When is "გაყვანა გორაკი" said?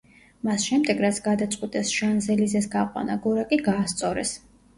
2.77-3.61